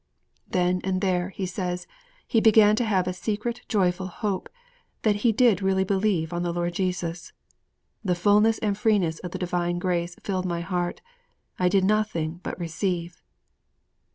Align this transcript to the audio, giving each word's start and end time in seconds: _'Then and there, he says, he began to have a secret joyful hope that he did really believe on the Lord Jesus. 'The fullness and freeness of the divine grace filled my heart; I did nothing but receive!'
_'Then 0.51 0.81
and 0.83 0.99
there, 0.99 1.29
he 1.29 1.45
says, 1.45 1.85
he 2.27 2.41
began 2.41 2.75
to 2.77 2.83
have 2.85 3.07
a 3.07 3.13
secret 3.13 3.61
joyful 3.67 4.07
hope 4.07 4.49
that 5.03 5.17
he 5.17 5.31
did 5.31 5.61
really 5.61 5.83
believe 5.83 6.33
on 6.33 6.41
the 6.41 6.51
Lord 6.51 6.73
Jesus. 6.73 7.33
'The 8.03 8.15
fullness 8.15 8.57
and 8.57 8.75
freeness 8.75 9.19
of 9.19 9.29
the 9.29 9.37
divine 9.37 9.77
grace 9.77 10.15
filled 10.15 10.47
my 10.47 10.61
heart; 10.61 11.01
I 11.59 11.69
did 11.69 11.83
nothing 11.83 12.39
but 12.41 12.59
receive!' 12.59 13.21